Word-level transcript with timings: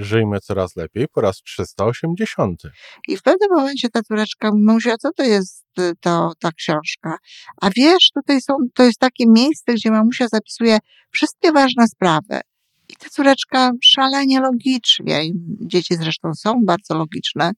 Żyjmy 0.00 0.40
coraz 0.40 0.76
lepiej 0.76 1.08
po 1.08 1.20
raz 1.20 1.36
380. 1.36 2.62
I 3.08 3.16
w 3.16 3.22
pewnym 3.22 3.48
momencie 3.50 3.88
ta 3.88 4.02
córeczka 4.02 4.50
mówi, 4.54 4.90
a 4.90 4.96
co 4.96 5.12
to 5.12 5.22
jest 5.22 5.64
y, 5.78 5.92
to, 6.00 6.32
ta 6.38 6.52
książka? 6.52 7.16
A 7.60 7.70
wiesz, 7.76 8.10
tutaj 8.14 8.40
są, 8.40 8.54
to 8.74 8.82
jest 8.82 8.98
takie 8.98 9.24
miejsce, 9.28 9.74
gdzie 9.74 9.90
mamusia 9.90 10.28
zapisuje 10.28 10.78
wszystkie 11.10 11.52
ważne 11.52 11.88
sprawy. 11.88 12.40
I 12.88 12.96
ta 12.96 13.08
córeczka 13.08 13.70
szalenie 13.82 14.40
logicznie, 14.40 15.22
dzieci 15.60 15.94
zresztą 15.96 16.34
są 16.34 16.64
bardzo 16.64 16.94
logiczne, 16.94 17.52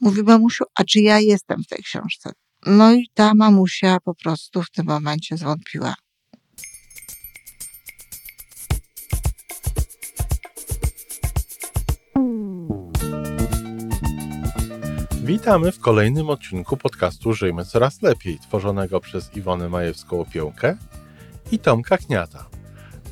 mówi 0.00 0.22
mamusiu, 0.22 0.64
a 0.74 0.84
czy 0.84 1.00
ja 1.00 1.20
jestem 1.20 1.62
w 1.64 1.66
tej 1.66 1.82
książce? 1.82 2.32
No 2.66 2.92
i 2.92 3.06
ta 3.14 3.34
mamusia 3.34 3.96
po 4.04 4.14
prostu 4.14 4.62
w 4.62 4.70
tym 4.70 4.86
momencie 4.86 5.36
zwątpiła. 5.36 5.94
Witamy 15.30 15.72
w 15.72 15.80
kolejnym 15.80 16.30
odcinku 16.30 16.76
podcastu 16.76 17.32
Żyjmy 17.32 17.64
Coraz 17.64 18.02
Lepiej, 18.02 18.38
tworzonego 18.38 19.00
przez 19.00 19.36
Iwonę 19.36 19.68
Majewską-Opiełkę 19.68 20.76
i 21.52 21.58
Tomka 21.58 21.98
Kniata. 21.98 22.46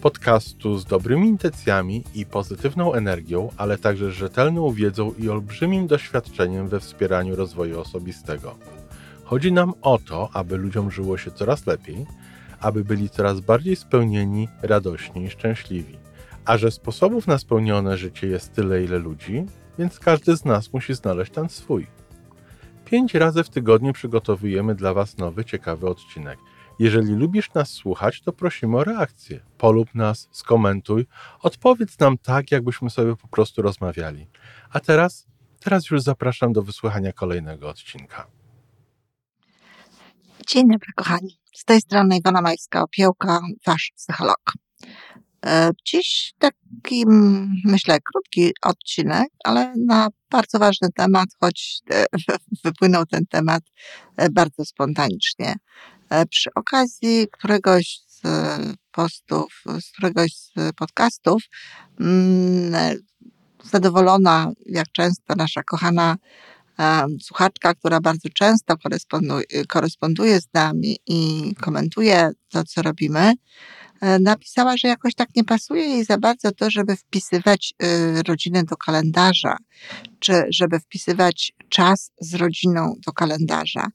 Podcastu 0.01 0.79
z 0.79 0.85
dobrymi 0.85 1.29
intencjami 1.29 2.05
i 2.15 2.27
pozytywną 2.27 2.95
energią, 2.95 3.51
ale 3.57 3.79
także 3.79 4.13
rzetelną 4.13 4.73
wiedzą 4.73 5.13
i 5.19 5.29
olbrzymim 5.29 5.87
doświadczeniem 5.87 6.69
we 6.69 6.81
wspieraniu 6.81 7.37
rozwoju 7.37 7.81
osobistego. 7.81 8.55
Chodzi 9.25 9.53
nam 9.53 9.73
o 9.83 9.99
to, 9.99 10.29
aby 10.33 10.57
ludziom 10.57 10.91
żyło 10.91 11.19
się 11.19 11.31
coraz 11.31 11.67
lepiej, 11.67 12.07
aby 12.61 12.85
byli 12.85 13.11
coraz 13.11 13.41
bardziej 13.41 13.77
spełnieni, 13.77 14.49
radośni 14.63 15.25
i 15.25 15.31
szczęśliwi. 15.31 15.99
A 16.45 16.57
że 16.57 16.71
sposobów 16.71 17.27
na 17.27 17.39
spełnione 17.39 17.97
życie 17.97 18.27
jest 18.27 18.53
tyle, 18.53 18.85
ile 18.85 18.99
ludzi, 18.99 19.47
więc 19.79 19.99
każdy 19.99 20.37
z 20.37 20.45
nas 20.45 20.73
musi 20.73 20.95
znaleźć 20.95 21.33
ten 21.33 21.49
swój. 21.49 21.98
Pięć 22.91 23.15
razy 23.15 23.45
w 23.45 23.51
tygodniu 23.51 23.93
przygotowujemy 23.93 24.75
dla 24.75 24.95
Was 24.95 25.17
nowy, 25.17 25.45
ciekawy 25.45 25.89
odcinek. 25.89 26.39
Jeżeli 26.79 27.15
lubisz 27.15 27.55
nas 27.55 27.71
słuchać, 27.71 28.21
to 28.21 28.33
prosimy 28.33 28.77
o 28.77 28.85
reakcję. 28.85 29.41
Polub 29.59 29.95
nas, 29.95 30.29
skomentuj, 30.33 31.07
odpowiedz 31.43 31.99
nam 31.99 32.19
tak, 32.19 32.51
jakbyśmy 32.51 32.91
sobie 32.91 33.17
po 33.17 33.29
prostu 33.29 33.63
rozmawiali. 33.63 34.27
A 34.71 34.81
teraz, 34.81 35.27
teraz 35.61 35.91
już 35.91 36.03
zapraszam 36.03 36.53
do 36.53 36.63
wysłuchania 36.63 37.13
kolejnego 37.13 37.69
odcinka. 37.69 38.27
Dzień 40.47 40.63
dobry, 40.63 40.93
kochani. 40.97 41.39
Z 41.55 41.65
tej 41.65 41.81
strony 41.81 42.17
Iwona 42.17 42.43
Majska-Opiełka, 42.43 43.41
wasz 43.67 43.93
psycholog. 43.97 44.53
E, 45.47 45.71
dziś 45.85 46.35
taki, 46.39 47.05
myślę, 47.65 47.99
krótki 48.01 48.53
odcinek, 48.63 49.29
ale 49.45 49.75
na 49.87 50.09
bardzo 50.31 50.59
ważny 50.59 50.89
temat, 50.95 51.29
choć 51.41 51.81
e, 51.91 52.05
wypłynął 52.65 53.07
ten 53.07 53.27
temat 53.27 53.63
e, 54.17 54.31
bardzo 54.31 54.65
spontanicznie. 54.65 55.55
Przy 56.31 56.51
okazji 56.55 57.27
któregoś 57.33 58.01
z 58.09 58.23
postów, 58.93 59.63
z 59.81 59.93
któregoś 59.93 60.33
z 60.33 60.53
podcastów, 60.77 61.43
mm, 62.01 62.99
zadowolona, 63.65 64.53
jak 64.67 64.93
często 64.93 65.35
nasza 65.35 65.63
kochana 65.63 66.17
słuchaczka, 67.23 67.75
która 67.75 68.01
bardzo 68.01 68.29
często 68.35 68.77
koresponduje, 68.77 69.45
koresponduje 69.69 70.41
z 70.41 70.49
nami 70.55 70.97
i 71.07 71.55
komentuje 71.61 72.31
to, 72.49 72.65
co 72.65 72.83
robimy, 72.83 73.33
napisała, 74.21 74.77
że 74.77 74.89
jakoś 74.89 75.15
tak 75.15 75.29
nie 75.37 75.45
pasuje 75.45 75.83
jej 75.83 76.05
za 76.05 76.19
bardzo 76.19 76.53
to, 76.53 76.71
żeby 76.71 76.97
wpisywać 76.97 77.75
y, 77.83 78.23
rodzinę 78.23 78.65
do 78.65 78.77
kalendarza, 78.77 79.57
czy 80.19 80.45
żeby 80.51 80.81
wpisywać 80.81 81.53
czas 81.69 82.11
z 82.21 82.35
rodziną 82.35 82.95
do 83.07 83.13
kalendarza. 83.13 83.87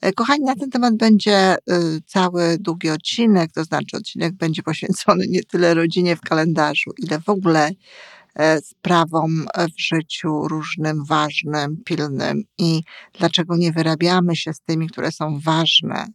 E, 0.00 0.12
kochani, 0.12 0.44
na 0.44 0.54
ten 0.54 0.70
temat 0.70 0.96
będzie 0.96 1.56
cały 2.06 2.56
długi 2.60 2.90
odcinek, 2.90 3.52
to 3.52 3.64
znaczy 3.64 3.96
odcinek 3.96 4.34
będzie 4.34 4.62
poświęcony 4.62 5.26
nie 5.28 5.42
tyle 5.42 5.74
rodzinie 5.74 6.16
w 6.16 6.20
kalendarzu, 6.20 6.90
ile 6.98 7.20
w 7.20 7.28
ogóle 7.28 7.70
e, 8.34 8.60
sprawom 8.60 9.46
w 9.76 9.80
życiu 9.80 10.48
różnym, 10.48 11.04
ważnym, 11.04 11.76
pilnym 11.84 12.42
i 12.58 12.80
dlaczego 13.18 13.56
nie 13.56 13.72
wyrabiamy 13.72 14.36
się 14.36 14.52
z 14.52 14.60
tymi, 14.60 14.88
które 14.88 15.12
są 15.12 15.40
ważne 15.40 16.06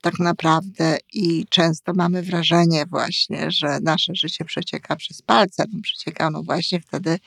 tak 0.00 0.18
naprawdę 0.18 0.98
i 1.12 1.46
często 1.50 1.92
mamy 1.94 2.22
wrażenie 2.22 2.86
właśnie, 2.86 3.50
że 3.50 3.78
nasze 3.82 4.14
życie 4.14 4.44
przecieka 4.44 4.96
przez 4.96 5.22
palce. 5.22 5.64
Przecieka 5.82 6.30
no 6.30 6.42
właśnie 6.42 6.80
wtedy, 6.80 7.18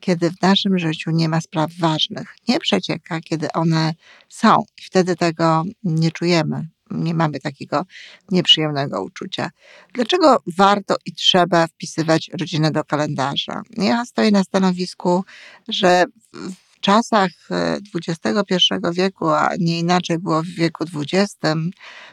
kiedy 0.00 0.30
w 0.30 0.42
naszym 0.42 0.78
życiu 0.78 1.10
nie 1.10 1.28
ma 1.28 1.40
spraw 1.40 1.70
ważnych. 1.78 2.36
Nie 2.48 2.58
przecieka, 2.58 3.20
kiedy 3.20 3.52
one 3.52 3.94
są 4.28 4.62
i 4.78 4.82
wtedy 4.82 5.16
tego 5.16 5.64
nie 5.84 6.10
czujemy. 6.10 6.68
Nie 6.90 7.14
mamy 7.14 7.40
takiego 7.40 7.84
nieprzyjemnego 8.30 9.02
uczucia. 9.02 9.50
Dlaczego 9.94 10.36
warto 10.56 10.96
i 11.06 11.12
trzeba 11.12 11.66
wpisywać 11.66 12.30
rodzinę 12.40 12.70
do 12.70 12.84
kalendarza? 12.84 13.62
Ja 13.76 14.04
stoję 14.04 14.30
na 14.30 14.44
stanowisku, 14.44 15.24
że 15.68 16.04
czasach 16.84 17.30
XXI 17.94 18.56
e, 18.70 18.92
wieku, 18.92 19.28
a 19.28 19.50
nie 19.58 19.78
inaczej 19.78 20.18
było 20.18 20.42
w 20.42 20.46
wieku 20.46 20.84
XX, 20.94 21.36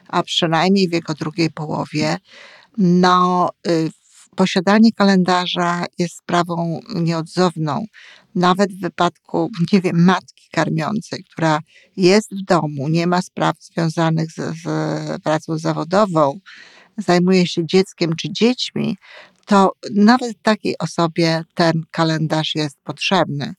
a 0.07 0.23
przynajmniej 0.23 0.89
w 0.89 0.93
jego 0.93 1.13
drugiej 1.13 1.51
połowie, 1.51 2.17
no, 2.77 3.49
y, 3.67 3.89
posiadanie 4.35 4.91
kalendarza 4.91 5.85
jest 5.97 6.17
sprawą 6.17 6.79
nieodzowną. 6.95 7.85
Nawet 8.35 8.73
w 8.73 8.81
wypadku, 8.81 9.49
nie 9.73 9.81
wiem, 9.81 10.03
matki 10.03 10.47
karmiącej, 10.51 11.23
która 11.31 11.59
jest 11.97 12.29
w 12.41 12.45
domu, 12.45 12.89
nie 12.89 13.07
ma 13.07 13.21
spraw 13.21 13.55
związanych 13.59 14.31
z, 14.31 14.35
z 14.35 14.65
pracą 15.23 15.57
zawodową, 15.57 16.39
zajmuje 16.97 17.47
się 17.47 17.65
dzieckiem 17.65 18.15
czy 18.15 18.31
dziećmi, 18.31 18.97
to 19.51 19.71
nawet 19.95 20.41
takiej 20.41 20.77
osobie 20.77 21.43
ten 21.53 21.73
kalendarz 21.91 22.55
jest 22.55 22.77
potrzebny. 22.83 23.53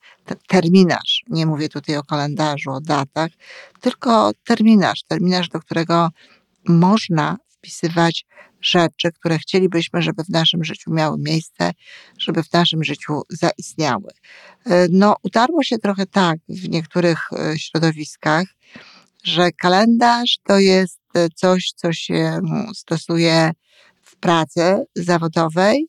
terminarz, 0.48 1.22
nie 1.28 1.46
mówię 1.46 1.68
tutaj 1.68 1.96
o 1.96 2.02
kalendarzu, 2.02 2.70
o 2.70 2.80
datach, 2.80 3.30
tylko 3.80 4.30
terminarz, 4.44 5.02
terminarz, 5.08 5.48
do 5.48 5.60
którego 5.60 6.08
można 6.68 7.36
wpisywać 7.48 8.26
rzeczy, 8.60 9.12
które 9.12 9.38
chcielibyśmy, 9.38 10.02
żeby 10.02 10.24
w 10.24 10.28
naszym 10.28 10.64
życiu 10.64 10.92
miały 10.92 11.18
miejsce, 11.18 11.70
żeby 12.18 12.42
w 12.42 12.52
naszym 12.52 12.84
życiu 12.84 13.22
zaistniały. 13.30 14.10
E, 14.66 14.86
no, 14.90 15.16
utarło 15.22 15.62
się 15.62 15.78
trochę 15.78 16.06
tak 16.06 16.38
w 16.48 16.68
niektórych 16.68 17.32
e, 17.32 17.58
środowiskach, 17.58 18.46
że 19.24 19.52
kalendarz 19.52 20.38
to 20.44 20.58
jest 20.58 21.00
e, 21.14 21.28
coś, 21.28 21.72
co 21.76 21.92
się 21.92 22.40
stosuje 22.74 23.50
w 23.50 23.91
pracy 24.22 24.84
zawodowej, 24.94 25.86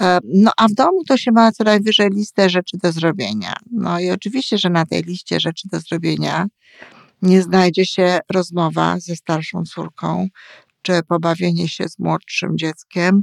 e, 0.00 0.18
no 0.24 0.50
a 0.56 0.68
w 0.68 0.72
domu 0.72 1.04
to 1.08 1.16
się 1.16 1.32
ma 1.32 1.52
co 1.52 1.64
najwyżej 1.64 2.10
listę 2.10 2.50
rzeczy 2.50 2.78
do 2.82 2.92
zrobienia. 2.92 3.54
No 3.72 4.00
i 4.00 4.10
oczywiście, 4.10 4.58
że 4.58 4.70
na 4.70 4.86
tej 4.86 5.02
liście 5.02 5.40
rzeczy 5.40 5.68
do 5.72 5.80
zrobienia 5.80 6.46
nie 7.22 7.42
znajdzie 7.42 7.86
się 7.86 8.18
rozmowa 8.32 9.00
ze 9.00 9.16
starszą 9.16 9.62
córką, 9.64 10.28
czy 10.82 11.00
pobawienie 11.08 11.68
się 11.68 11.88
z 11.88 11.98
młodszym 11.98 12.58
dzieckiem, 12.58 13.22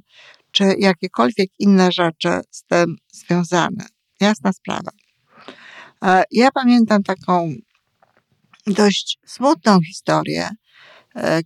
czy 0.51 0.63
jakiekolwiek 0.79 1.49
inne 1.59 1.91
rzeczy 1.91 2.41
z 2.51 2.63
tym 2.63 2.95
związane. 3.11 3.85
Jasna 4.21 4.53
sprawa. 4.53 4.91
E, 6.03 6.23
ja 6.31 6.51
pamiętam 6.51 7.03
taką 7.03 7.53
dość 8.67 9.19
smutną 9.25 9.79
historię, 9.81 10.49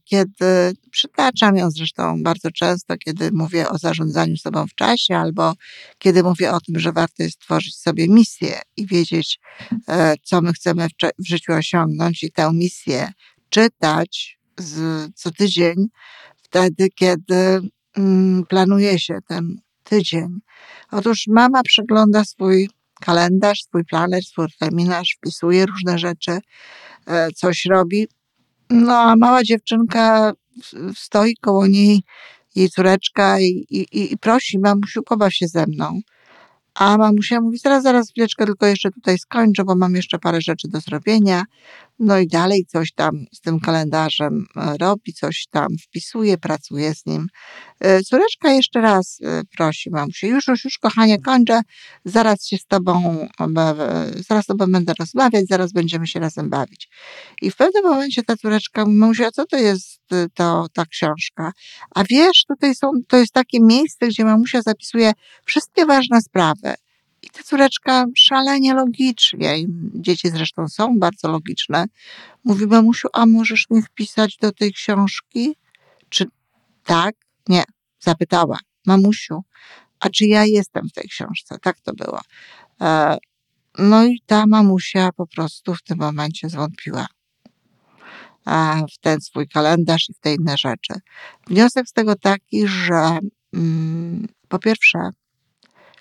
kiedy 0.04 0.74
przytaczam 0.92 1.58
ją 1.58 1.72
zresztą 1.72 2.24
bardzo 2.24 2.52
często, 2.52 2.98
kiedy 2.98 3.32
mówię 3.32 3.70
o 3.70 3.78
zarządzaniu 3.78 4.38
sobą 4.38 4.68
w 4.68 4.76
czasie, 4.76 5.18
albo 5.18 5.54
kiedy 5.98 6.24
mówię 6.24 6.52
o 6.52 6.60
tym, 6.60 6.80
że 6.80 6.92
warto 6.92 7.24
jest 7.24 7.40
tworzyć 7.40 7.76
sobie 7.76 8.08
misję 8.08 8.60
i 8.78 8.88
wiedzieć, 8.88 9.40
e, 9.88 10.14
co 10.24 10.42
my 10.42 10.54
chcemy 10.54 10.88
w, 11.20 11.28
życiu 11.28 11.54
osiągnąć, 11.54 12.24
i 12.24 12.32
tę 12.32 12.54
misję 12.54 13.12
czytać 13.50 14.40
z, 14.58 15.12
co 15.16 15.32
tydzień, 15.32 15.88
wtedy, 16.44 16.90
kiedy 16.96 17.60
mm, 17.98 18.46
planuje 18.46 19.00
się 19.00 19.18
ten 19.28 19.56
tydzień. 19.84 20.40
Otóż 20.92 21.28
mama 21.28 21.64
przegląda 21.64 22.24
swój 22.24 22.70
kalendarz, 23.02 23.62
swój 23.64 23.86
planer, 23.86 24.24
swój 24.24 24.48
terminarz, 24.60 25.16
wpisuje 25.18 25.66
różne 25.66 26.00
rzeczy 26.00 26.40
E, 27.08 27.32
coś 27.32 27.66
robi. 27.66 28.08
No 28.70 28.98
a 29.00 29.16
mała 29.16 29.44
dziewczynka 29.44 30.34
stoi 30.96 31.36
koło 31.42 31.68
niej, 31.68 32.04
jej 32.56 32.70
córeczka 32.70 33.40
i, 33.40 33.66
i, 33.70 34.14
i 34.14 34.18
prosi, 34.18 34.60
mamusiu, 34.60 35.04
pobaw 35.04 35.34
się 35.34 35.48
ze 35.48 35.66
mną. 35.66 36.00
A 36.76 36.98
mamusia 36.98 37.42
mówi, 37.42 37.58
zaraz, 37.58 37.84
zaraz, 37.84 38.10
chwileczkę, 38.10 38.46
tylko 38.46 38.66
jeszcze 38.66 38.92
tutaj 38.92 39.18
skończę, 39.18 39.64
bo 39.64 39.76
mam 39.76 39.96
jeszcze 39.96 40.20
parę 40.20 40.42
rzeczy 40.42 40.68
do 40.68 40.80
zrobienia. 40.80 41.44
No 42.00 42.20
i 42.20 42.28
dalej 42.28 42.66
coś 42.66 42.94
tam 42.94 43.26
z 43.34 43.42
tym 43.42 43.60
kalendarzem 43.60 44.46
e, 44.56 44.78
robi, 44.78 45.14
coś 45.14 45.46
tam 45.52 45.68
wpisuje, 45.84 46.38
pracuje 46.38 46.96
z 46.96 47.06
nim. 47.06 47.28
E, 47.80 48.02
córeczka 48.02 48.52
jeszcze 48.52 48.82
raz 48.82 49.18
e, 49.24 49.42
prosi 49.58 49.90
mamusię, 49.90 50.28
już, 50.28 50.48
już, 50.48 50.66
już 50.66 50.78
kochanie, 50.78 51.22
kończę, 51.22 51.62
zaraz 52.06 52.46
się 52.46 52.58
z 52.58 52.66
tobą, 52.66 53.28
zaraz 54.30 54.44
z 54.44 54.48
tobą 54.48 54.66
będę 54.68 54.94
rozmawiać, 55.00 55.46
zaraz 55.50 55.74
będziemy 55.74 56.08
się 56.08 56.20
razem 56.20 56.50
bawić. 56.50 56.90
I 57.42 57.52
w 57.52 57.56
pewnym 57.56 57.84
momencie 57.84 58.24
ta 58.24 58.38
córeczka 58.38 58.86
mówi, 58.86 59.24
a 59.24 59.32
co 59.32 59.46
to 59.46 59.58
jest 59.58 60.00
to, 60.34 60.68
ta 60.74 60.86
książka? 60.86 61.52
A 61.96 62.04
wiesz, 62.04 62.44
tutaj 62.48 62.76
są, 62.76 62.88
to 63.08 63.18
jest 63.18 63.34
takie 63.34 63.60
miejsce, 63.62 64.08
gdzie 64.08 64.26
mamusia 64.26 64.62
zapisuje 64.62 65.12
wszystkie 65.46 65.86
ważne 65.86 66.22
sprawy. 66.22 66.74
I 67.36 67.38
ta 67.38 67.44
córeczka 67.44 68.06
szalenie 68.16 68.74
logicznie, 68.74 69.56
dzieci 69.94 70.30
zresztą 70.30 70.68
są 70.68 71.00
bardzo 71.00 71.28
logiczne, 71.28 71.86
mówi 72.44 72.68
mamusiu, 72.68 73.08
a 73.14 73.26
możesz 73.26 73.70
mnie 73.70 73.82
wpisać 73.82 74.38
do 74.38 74.52
tej 74.52 74.74
książki? 74.74 75.56
Czy 76.10 76.26
tak? 76.84 77.16
Nie. 77.50 77.64
Zapytała. 78.00 78.58
Mamusiu, 78.86 79.42
a 80.00 80.10
czy 80.10 80.26
ja 80.26 80.46
jestem 80.46 80.90
w 80.90 80.94
tej 80.94 81.10
książce? 81.10 81.58
Tak 81.62 81.80
to 81.80 81.94
było. 81.94 82.20
E, 82.82 83.18
no 83.78 84.06
i 84.06 84.22
ta 84.26 84.48
mamusia 84.48 85.10
po 85.18 85.28
prostu 85.28 85.76
w 85.76 85.84
tym 85.84 85.98
momencie 85.98 86.50
zwątpiła 86.50 87.08
w 88.94 88.98
ten 89.02 89.22
swój 89.22 89.48
kalendarz 89.48 90.10
i 90.10 90.14
w 90.14 90.20
te 90.20 90.34
inne 90.34 90.58
rzeczy. 90.58 90.94
Wniosek 91.48 91.88
z 91.88 91.94
tego 91.94 92.16
taki, 92.16 92.68
że 92.68 93.20
mm, 93.54 94.28
po 94.48 94.60
pierwsze, 94.60 95.10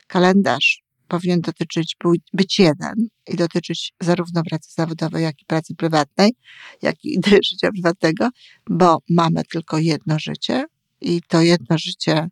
kalendarz 0.06 0.83
powinien 1.09 1.41
dotyczyć 1.41 1.97
być 2.33 2.59
jeden 2.59 2.95
i 3.29 3.37
dotyczyć 3.37 3.93
zarówno 4.01 4.43
pracy 4.43 4.71
zawodowej, 4.77 5.23
jak 5.23 5.43
i 5.43 5.45
pracy 5.45 5.75
prywatnej, 5.75 6.33
jak 6.83 7.05
i 7.05 7.21
życia 7.51 7.73
prywatnego, 7.73 8.29
bo 8.71 8.99
mamy 9.11 9.45
tylko 9.45 9.79
jedno 9.79 10.19
życie 10.19 10.65
i 11.01 11.23
to 11.29 11.41
jedno 11.41 11.79
życie 11.79 12.29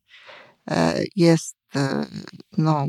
e, 0.71 1.03
jest, 1.17 1.57
e, 1.77 2.07
no, 2.59 2.87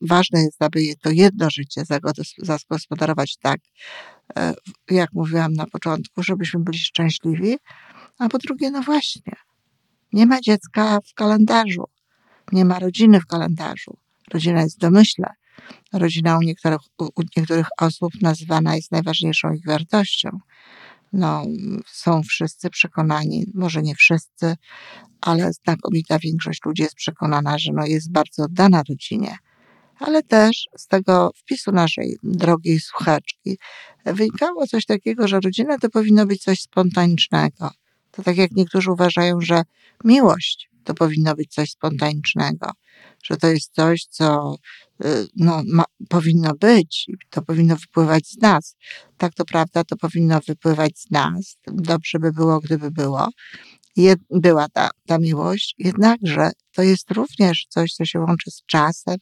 ważne 0.00 0.42
jest, 0.42 0.62
aby 0.62 0.80
to 1.02 1.10
jedno 1.10 1.50
życie 1.50 1.82
zagospodarować 2.38 3.36
tak, 3.36 3.60
e, 4.36 4.54
jak 4.90 5.12
mówiłam 5.12 5.52
na 5.52 5.66
początku, 5.66 6.22
żebyśmy 6.22 6.60
byli 6.60 6.78
szczęśliwi, 6.78 7.56
a 8.18 8.28
po 8.28 8.38
drugie, 8.38 8.70
no 8.70 8.82
właśnie, 8.82 9.32
nie 10.12 10.26
ma 10.26 10.40
dziecka 10.40 10.98
w 11.00 11.14
kalendarzu, 11.14 11.84
nie 12.52 12.64
ma 12.64 12.78
rodziny 12.78 13.20
w 13.20 13.26
kalendarzu. 13.26 14.05
Rodzina 14.32 14.62
jest 14.62 14.76
w 14.76 14.80
domyśle. 14.80 15.26
Rodzina 15.92 16.38
u 16.38 16.42
niektórych, 16.42 16.80
u 16.98 17.22
niektórych 17.36 17.66
osób 17.80 18.12
nazywana 18.22 18.76
jest 18.76 18.92
najważniejszą 18.92 19.52
ich 19.52 19.66
wartością. 19.66 20.38
No, 21.12 21.44
są 21.86 22.22
wszyscy 22.22 22.70
przekonani, 22.70 23.46
może 23.54 23.82
nie 23.82 23.94
wszyscy, 23.94 24.56
ale 25.20 25.52
znakomita 25.52 26.18
większość 26.18 26.64
ludzi 26.64 26.82
jest 26.82 26.94
przekonana, 26.94 27.58
że 27.58 27.72
no 27.72 27.86
jest 27.86 28.12
bardzo 28.12 28.42
oddana 28.44 28.82
rodzinie. 28.88 29.36
Ale 29.98 30.22
też 30.22 30.68
z 30.76 30.86
tego 30.86 31.30
wpisu 31.36 31.72
naszej 31.72 32.16
drogiej 32.22 32.80
słuchaczki 32.80 33.58
wynikało 34.04 34.66
coś 34.66 34.86
takiego, 34.86 35.28
że 35.28 35.40
rodzina 35.40 35.78
to 35.78 35.90
powinno 35.90 36.26
być 36.26 36.42
coś 36.42 36.60
spontanicznego. 36.60 37.70
To 38.10 38.22
tak 38.22 38.36
jak 38.36 38.50
niektórzy 38.50 38.92
uważają, 38.92 39.40
że 39.40 39.62
miłość 40.04 40.70
to 40.86 40.94
powinno 40.94 41.34
być 41.34 41.54
coś 41.54 41.70
spontanicznego, 41.70 42.70
że 43.24 43.36
to 43.36 43.46
jest 43.46 43.74
coś, 43.74 44.04
co 44.04 44.56
y, 45.04 45.26
no, 45.36 45.62
ma, 45.72 45.84
powinno 46.08 46.54
być, 46.54 47.06
to 47.30 47.42
powinno 47.42 47.76
wypływać 47.76 48.26
z 48.28 48.42
nas. 48.42 48.76
Tak 49.18 49.34
to 49.34 49.44
prawda, 49.44 49.84
to 49.84 49.96
powinno 49.96 50.40
wypływać 50.46 50.98
z 50.98 51.10
nas. 51.10 51.56
Dobrze 51.66 52.18
by 52.18 52.32
było, 52.32 52.60
gdyby 52.60 52.90
było. 52.90 53.28
Jed, 53.96 54.20
była 54.30 54.68
ta, 54.68 54.90
ta 55.06 55.18
miłość, 55.18 55.74
jednakże 55.78 56.50
to 56.72 56.82
jest 56.82 57.10
również 57.10 57.66
coś, 57.68 57.92
co 57.92 58.04
się 58.04 58.20
łączy 58.20 58.50
z 58.50 58.62
czasem, 58.66 59.16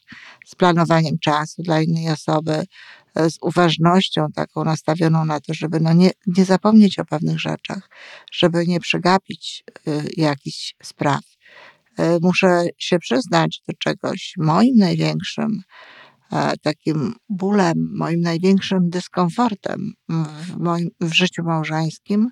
z 0.46 0.54
planowaniem 0.54 1.18
czasu 1.18 1.62
dla 1.62 1.80
innej 1.80 2.10
osoby, 2.10 2.64
e, 3.14 3.30
z 3.30 3.38
uważnością 3.42 4.26
taką 4.34 4.64
nastawioną 4.64 5.24
na 5.24 5.40
to, 5.40 5.54
żeby 5.54 5.80
no 5.80 5.92
nie, 5.92 6.10
nie 6.26 6.44
zapomnieć 6.44 6.98
o 6.98 7.04
pewnych 7.04 7.40
rzeczach, 7.40 7.90
żeby 8.32 8.66
nie 8.66 8.80
przegapić 8.80 9.64
y, 9.88 10.08
jakichś 10.16 10.74
spraw. 10.82 11.33
E, 11.98 12.18
muszę 12.22 12.66
się 12.78 12.98
przyznać 12.98 13.62
do 13.68 13.74
czegoś. 13.78 14.34
Moim 14.38 14.76
największym 14.76 15.62
e, 16.32 16.56
takim 16.62 17.14
bólem, 17.28 17.74
moim 17.96 18.20
największym 18.20 18.90
dyskomfortem 18.90 19.92
w, 20.08 20.56
moim, 20.56 20.88
w 21.00 21.12
życiu 21.12 21.42
małżeńskim 21.42 22.30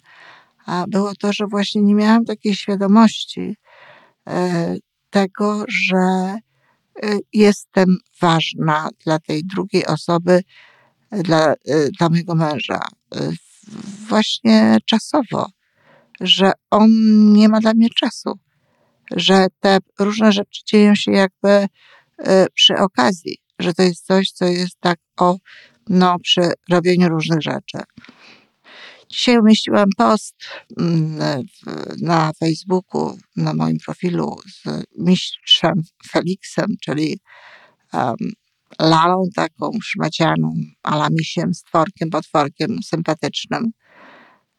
było 0.88 1.14
to, 1.14 1.32
że 1.32 1.47
właśnie 1.47 1.82
nie 1.82 1.94
miałam 1.94 2.25
takiej 2.25 2.55
świadomości 2.55 3.56
e, 4.29 4.76
tego, 5.11 5.65
że 5.69 6.37
jestem 7.32 7.97
ważna 8.20 8.88
dla 9.05 9.19
tej 9.19 9.44
drugiej 9.44 9.87
osoby, 9.87 10.43
dla, 11.12 11.55
dla 11.99 12.08
mojego 12.08 12.35
męża. 12.35 12.81
Właśnie 14.08 14.76
czasowo, 14.87 15.47
że 16.20 16.53
on 16.70 16.91
nie 17.32 17.49
ma 17.49 17.61
dla 17.61 17.75
mnie 17.75 17.88
czasu 17.91 18.38
że 19.17 19.47
te 19.61 19.79
różne 19.99 20.32
rzeczy 20.32 20.61
dzieją 20.67 20.94
się 20.94 21.12
jakby 21.12 21.67
e, 22.19 22.47
przy 22.55 22.75
okazji, 22.75 23.38
że 23.59 23.75
to 23.75 23.82
jest 23.82 24.06
coś, 24.06 24.31
co 24.31 24.44
jest 24.44 24.81
tak 24.81 24.99
o, 25.17 25.37
no, 25.88 26.17
przy 26.23 26.53
robieniu 26.70 27.09
różnych 27.09 27.43
rzeczy. 27.43 27.79
Dzisiaj 29.09 29.38
umieściłam 29.38 29.88
post 29.97 30.35
mm, 30.79 31.44
na 32.03 32.32
Facebooku, 32.41 33.19
na 33.37 33.55
moim 33.55 33.79
profilu 33.79 34.37
z 34.47 34.85
mistrzem 34.99 35.82
Felixem, 36.11 36.67
czyli 36.85 37.20
um, 37.93 38.17
lalą 38.81 39.25
taką 39.37 39.70
szmacianą, 39.82 40.55
alamisiem, 40.82 41.55
stworkiem, 41.55 42.11
potworkiem 42.11 42.82
sympatycznym. 42.82 43.70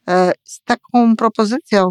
E, 0.09 0.31
z 0.43 0.61
taką 0.63 1.15
propozycją 1.15 1.89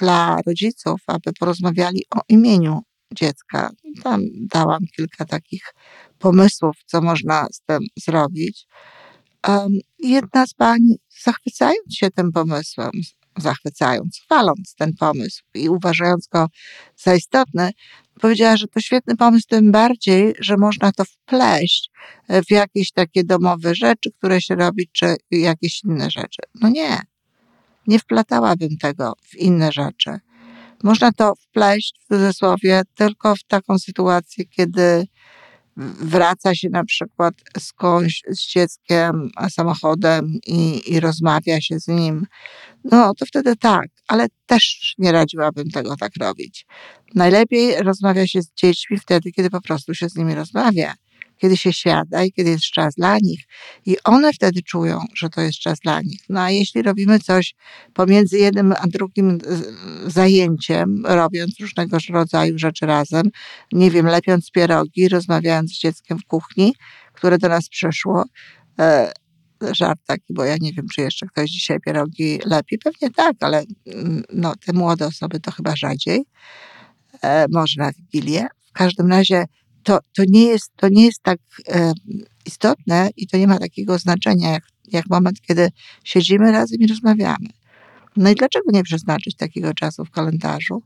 dla 0.00 0.38
rodziców, 0.46 1.00
aby 1.06 1.32
porozmawiali 1.32 2.02
o 2.16 2.20
imieniu 2.28 2.82
dziecka. 3.14 3.70
Tam 4.02 4.20
dałam 4.34 4.80
kilka 4.96 5.24
takich 5.24 5.74
pomysłów, 6.18 6.76
co 6.86 7.00
można 7.00 7.46
z 7.52 7.60
tym 7.60 7.78
zrobić. 8.04 8.66
Jedna 9.98 10.46
z 10.46 10.54
pań, 10.54 10.80
zachwycając 11.24 11.94
się 11.94 12.10
tym 12.10 12.32
pomysłem, 12.32 12.90
zachwycając, 13.38 14.20
chwaląc 14.24 14.74
ten 14.78 14.92
pomysł 14.94 15.42
i 15.54 15.68
uważając 15.68 16.26
go 16.26 16.46
za 16.96 17.14
istotny, 17.14 17.70
powiedziała, 18.20 18.56
że 18.56 18.66
to 18.66 18.80
świetny 18.80 19.16
pomysł, 19.16 19.46
tym 19.48 19.72
bardziej, 19.72 20.34
że 20.40 20.56
można 20.56 20.92
to 20.92 21.04
wpleść 21.04 21.90
w 22.28 22.50
jakieś 22.50 22.92
takie 22.92 23.24
domowe 23.24 23.74
rzeczy, 23.74 24.10
które 24.18 24.40
się 24.40 24.54
robi, 24.54 24.88
czy 24.92 25.16
jakieś 25.30 25.84
inne 25.84 26.10
rzeczy. 26.10 26.42
No 26.54 26.68
nie 26.68 27.00
nie 27.86 27.98
wplatałabym 27.98 28.76
tego 28.80 29.12
w 29.22 29.36
inne 29.36 29.72
rzeczy. 29.72 30.18
Można 30.82 31.12
to 31.12 31.34
wpleść 31.34 31.94
w 32.04 32.08
cudzysłowie 32.08 32.82
tylko 32.94 33.36
w 33.36 33.44
taką 33.44 33.78
sytuację, 33.78 34.44
kiedy 34.44 35.06
wraca 36.00 36.54
się 36.54 36.68
na 36.68 36.84
przykład 36.84 37.34
skądś 37.58 38.22
z 38.28 38.46
dzieckiem 38.46 39.30
samochodem 39.50 40.38
i, 40.46 40.92
i 40.92 41.00
rozmawia 41.00 41.60
się 41.60 41.80
z 41.80 41.88
nim, 41.88 42.26
no 42.84 43.14
to 43.14 43.26
wtedy 43.26 43.56
tak, 43.56 43.88
ale 44.08 44.26
też 44.46 44.94
nie 44.98 45.12
radziłabym 45.12 45.70
tego 45.70 45.96
tak 45.96 46.12
robić. 46.20 46.66
Najlepiej 47.14 47.82
rozmawia 47.82 48.26
się 48.26 48.42
z 48.42 48.52
dziećmi 48.54 48.98
wtedy, 48.98 49.32
kiedy 49.32 49.50
po 49.50 49.60
prostu 49.60 49.94
się 49.94 50.08
z 50.08 50.16
nimi 50.16 50.34
rozmawia 50.34 50.94
kiedy 51.38 51.56
się 51.56 51.72
siada 51.72 52.24
i 52.24 52.32
kiedy 52.32 52.50
jest 52.50 52.64
czas 52.64 52.94
dla 52.94 53.18
nich. 53.18 53.40
I 53.86 53.96
one 54.04 54.32
wtedy 54.32 54.62
czują, 54.62 55.00
że 55.14 55.30
to 55.30 55.40
jest 55.40 55.58
czas 55.58 55.78
dla 55.80 56.00
nich. 56.00 56.20
No 56.28 56.40
a 56.40 56.50
jeśli 56.50 56.82
robimy 56.82 57.18
coś 57.18 57.54
pomiędzy 57.94 58.38
jednym 58.38 58.72
a 58.72 58.86
drugim 58.86 59.38
zajęciem, 60.06 61.02
robiąc 61.06 61.60
różnego 61.60 61.98
rodzaju 62.10 62.58
rzeczy 62.58 62.86
razem, 62.86 63.30
nie 63.72 63.90
wiem, 63.90 64.06
lepiąc 64.06 64.50
pierogi, 64.50 65.08
rozmawiając 65.08 65.70
z 65.70 65.78
dzieckiem 65.78 66.18
w 66.18 66.24
kuchni, 66.24 66.74
które 67.12 67.38
do 67.38 67.48
nas 67.48 67.68
przyszło, 67.68 68.24
e, 68.78 69.12
żart 69.62 70.00
taki, 70.06 70.34
bo 70.34 70.44
ja 70.44 70.56
nie 70.60 70.72
wiem, 70.72 70.86
czy 70.94 71.00
jeszcze 71.00 71.26
ktoś 71.26 71.50
dzisiaj 71.50 71.80
pierogi 71.80 72.38
lepi. 72.44 72.78
Pewnie 72.78 73.10
tak, 73.10 73.36
ale 73.40 73.64
mm, 73.86 74.22
no, 74.32 74.54
te 74.66 74.72
młode 74.72 75.06
osoby 75.06 75.40
to 75.40 75.50
chyba 75.50 75.76
rzadziej. 75.76 76.24
E, 77.22 77.46
może 77.52 77.74
na 77.82 77.92
Wigilię. 77.92 78.46
W 78.66 78.72
każdym 78.72 79.10
razie 79.10 79.44
to, 79.86 79.98
to, 80.16 80.22
nie, 80.28 80.44
jest, 80.44 80.72
to 80.76 80.88
nie 80.88 81.04
jest 81.04 81.22
tak 81.22 81.38
e, 81.68 81.92
istotne 82.46 83.10
i 83.16 83.26
to 83.26 83.36
nie 83.36 83.46
ma 83.46 83.58
takiego 83.58 83.98
znaczenia, 83.98 84.50
jak, 84.50 84.62
jak 84.92 85.06
moment, 85.10 85.40
kiedy 85.40 85.68
siedzimy 86.04 86.52
razem 86.52 86.80
i 86.80 86.86
rozmawiamy. 86.86 87.48
No 88.16 88.30
i 88.30 88.34
dlaczego 88.34 88.64
nie 88.72 88.82
przeznaczyć 88.82 89.36
takiego 89.36 89.74
czasu 89.74 90.04
w 90.04 90.10
kalendarzu? 90.10 90.82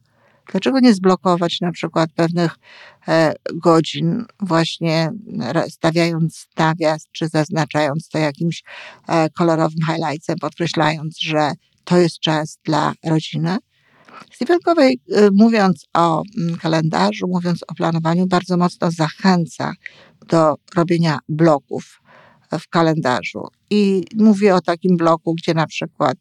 Dlaczego 0.53 0.81
nie 0.81 0.95
zblokować 0.95 1.61
na 1.61 1.73
przykład 1.73 2.11
pewnych 2.13 2.57
e, 3.09 3.35
godzin, 3.55 4.25
właśnie 4.41 5.11
stawiając 5.69 6.49
nawias, 6.59 7.07
czy 7.13 7.29
zaznaczając 7.29 8.09
to 8.09 8.19
jakimś 8.19 8.63
e, 9.09 9.31
kolorowym 9.31 9.87
highlightsem, 9.87 10.39
podkreślając, 10.39 11.21
że 11.21 11.53
to 11.85 11.99
jest 11.99 12.19
czas 12.19 12.59
dla 12.65 12.93
rodziny? 13.05 13.57
Stephen 14.33 14.59
Covey, 14.65 14.93
y, 14.93 15.29
mówiąc 15.33 15.87
o 15.95 16.23
mm, 16.39 16.57
kalendarzu, 16.57 17.29
mówiąc 17.29 17.65
o 17.69 17.75
planowaniu, 17.75 18.27
bardzo 18.27 18.57
mocno 18.57 18.91
zachęca 18.91 19.73
do 20.29 20.55
robienia 20.75 21.19
bloków 21.29 22.01
w 22.59 22.69
kalendarzu. 22.69 23.49
I 23.71 24.05
mówię 24.17 24.55
o 24.55 24.61
takim 24.61 24.97
bloku, 24.97 25.35
gdzie 25.35 25.55
na 25.55 25.67
przykład, 25.67 26.19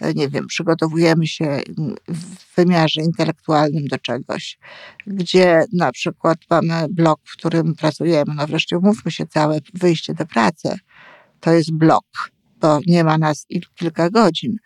e, 0.00 0.14
nie 0.14 0.28
wiem, 0.28 0.46
przygotowujemy 0.46 1.26
się 1.26 1.44
mm, 1.44 1.94
w 2.08 2.56
wymiarze 2.56 3.00
intelektualnym 3.00 3.86
do 3.86 3.98
czegoś, 3.98 4.58
gdzie 5.06 5.64
na 5.72 5.92
przykład 5.92 6.38
mamy 6.50 6.86
blok, 6.90 7.20
w 7.24 7.36
którym 7.36 7.74
pracujemy. 7.74 8.34
No 8.34 8.46
wreszcie 8.46 8.78
umówmy 8.78 9.10
się, 9.10 9.26
całe 9.26 9.58
wyjście 9.74 10.14
do 10.14 10.26
pracy 10.26 10.78
to 11.40 11.52
jest 11.52 11.72
blok, 11.72 12.30
bo 12.60 12.80
nie 12.86 13.04
ma 13.04 13.18
nas 13.18 13.46
kilka 13.74 14.10
godzin. 14.10 14.56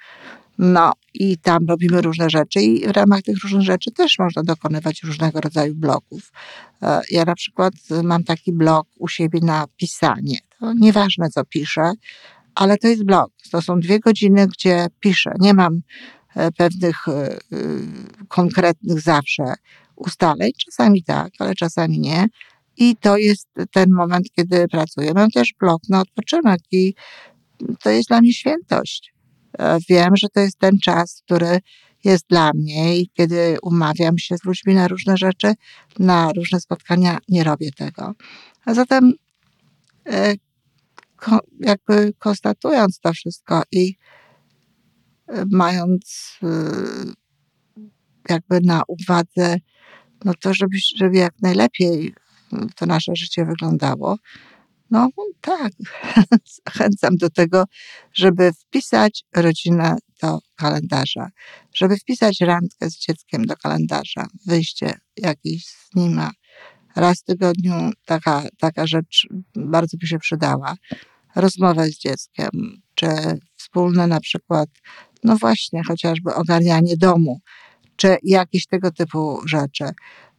No 0.59 0.93
i 1.15 1.39
tam 1.39 1.67
robimy 1.69 2.03
różne 2.03 2.31
rzeczy 2.31 2.61
i 2.61 2.89
w 2.89 2.91
ramach 2.91 3.23
tych 3.23 3.43
różnych 3.43 3.63
rzeczy 3.63 3.91
też 3.91 4.19
można 4.19 4.43
dokonywać 4.43 5.03
różnego 5.03 5.41
rodzaju 5.41 5.75
bloków. 5.75 6.33
E, 6.83 7.01
ja 7.11 7.25
na 7.25 7.35
przykład 7.35 7.75
mam 8.03 8.25
taki 8.25 8.53
blok 8.53 8.89
u 8.99 9.09
siebie 9.09 9.41
na 9.43 9.67
pisanie. 9.77 10.39
To 10.59 10.73
nieważne 10.73 11.31
co 11.31 11.45
piszę, 11.45 11.93
ale 12.55 12.79
to 12.79 12.89
jest 12.89 13.05
blok. 13.05 13.33
To 13.51 13.63
są 13.63 13.81
dwie 13.81 14.01
godziny, 14.01 14.47
gdzie 14.47 14.87
piszę. 15.01 15.33
Nie 15.41 15.55
mam 15.55 15.81
e, 16.37 16.53
pewnych 16.53 17.09
e, 17.09 17.39
konkretnych 18.29 19.01
zawsze 19.01 19.55
ustaleń. 19.97 20.51
Czasami 20.65 21.03
tak, 21.03 21.33
ale 21.39 21.55
czasami 21.55 22.01
nie. 22.01 22.27
I 22.77 22.97
to 22.97 23.17
jest 23.17 23.49
ten 23.73 23.91
moment, 23.91 24.27
kiedy 24.37 24.69
pracuję. 24.69 25.13
Mam 25.15 25.31
też 25.31 25.55
blok 25.61 25.83
na 25.89 26.01
odpoczynek 26.01 26.61
i 26.73 26.95
to 27.83 27.91
jest 27.91 28.09
dla 28.09 28.21
mnie 28.21 28.33
świętość. 28.33 29.13
E, 29.59 29.79
wiem, 29.89 30.17
że 30.17 30.29
to 30.29 30.41
jest 30.41 30.59
ten 30.59 30.79
czas, 30.79 31.23
który 31.25 31.59
jest 32.05 32.27
dla 32.29 32.51
mnie 32.55 32.99
i 32.99 33.09
kiedy 33.09 33.57
umawiam 33.63 34.19
się 34.19 34.37
z 34.37 34.45
ludźmi 34.45 34.75
na 34.75 34.89
różne 34.89 35.17
rzeczy, 35.17 35.55
na 35.99 36.33
różne 36.33 36.61
spotkania, 36.61 37.19
nie 37.29 37.45
robię 37.45 37.71
tego. 37.73 38.13
A 38.65 38.75
zatem 38.75 39.13
e, 40.07 40.35
jakby 41.61 42.13
konstatując 42.19 43.01
to 43.01 43.13
wszystko 43.13 43.63
i 43.73 43.97
e, 45.29 45.45
mając 45.51 46.39
jakby 48.29 48.61
na 48.61 48.83
uwadze 48.89 49.57
no 50.25 50.33
to, 50.41 50.55
żeby, 50.55 50.77
żeby 50.97 51.17
jak 51.17 51.35
najlepiej 51.43 52.15
to 52.77 52.87
nasze 52.87 53.17
życie 53.17 53.45
wyglądało, 53.45 54.17
no 54.91 55.09
tak, 55.41 55.73
zachęcam 56.67 57.17
do 57.17 57.31
tego, 57.31 57.65
żeby 58.13 58.53
wpisać 58.53 59.25
rodzinę 59.37 59.97
do 60.23 60.39
kalendarza, 60.57 61.31
żeby 61.75 61.97
wpisać 61.97 62.41
randkę 62.41 62.91
z 62.91 62.99
dzieckiem 62.99 63.47
do 63.47 63.57
kalendarza, 63.57 64.27
wyjście 64.47 64.99
jakieś 65.17 65.67
z 65.67 65.95
nima. 65.95 66.31
Raz 66.97 67.21
w 67.21 67.25
tygodniu 67.25 67.91
taka, 68.07 68.43
taka 68.59 68.87
rzecz 68.87 69.27
bardzo 69.57 69.97
by 69.97 70.07
się 70.07 70.19
przydała. 70.19 70.75
Rozmowę 71.37 71.87
z 71.87 71.99
dzieckiem, 71.99 72.51
czy 72.95 73.07
wspólne 73.57 74.07
na 74.07 74.21
przykład, 74.21 74.69
no 75.25 75.37
właśnie, 75.37 75.83
chociażby 75.89 76.35
ogarnianie 76.35 76.97
domu, 76.97 77.41
czy 77.97 78.17
jakieś 78.23 78.67
tego 78.67 78.91
typu 78.91 79.41
rzeczy. 79.47 79.85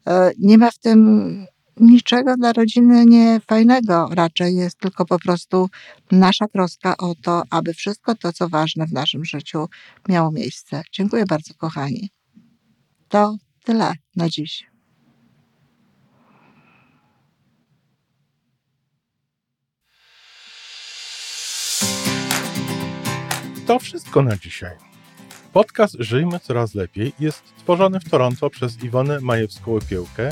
E, 0.08 0.32
nie 0.40 0.58
ma 0.58 0.72
w 0.72 0.78
tym 0.78 1.46
niczego 1.82 2.38
dla 2.38 2.54
rodziny 2.54 3.06
nie 3.06 3.40
fajnego. 3.48 4.10
Raczej 4.12 4.56
jest 4.56 4.78
tylko 4.78 5.06
po 5.06 5.20
prostu 5.20 5.70
nasza 6.12 6.48
troska 6.48 6.98
o 6.98 7.16
to, 7.24 7.44
aby 7.50 7.74
wszystko 7.74 8.16
to, 8.16 8.34
co 8.34 8.50
ważne 8.50 8.86
w 8.88 8.94
naszym 8.94 9.26
życiu, 9.26 9.68
miało 10.10 10.32
miejsce. 10.32 10.84
Dziękuję 10.92 11.26
bardzo, 11.26 11.54
kochani. 11.54 12.10
To 13.10 13.38
tyle 13.64 13.94
na 14.16 14.30
dziś. 14.30 14.72
To 23.68 23.80
wszystko 23.80 24.24
na 24.24 24.38
dzisiaj. 24.38 24.76
Podcast 25.54 25.96
Żyjmy 26.00 26.40
Coraz 26.40 26.76
Lepiej 26.76 27.14
jest 27.20 27.44
tworzony 27.58 28.00
w 28.00 28.10
Toronto 28.10 28.50
przez 28.50 28.84
Iwonę 28.84 29.20
Majewską-Opiełkę 29.20 30.32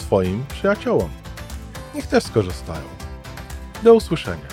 swoim 0.00 0.44
przyjaciołom. 0.48 1.10
Niech 1.94 2.06
też 2.06 2.24
skorzystają. 2.24 2.82
Do 3.82 3.94
usłyszenia. 3.94 4.49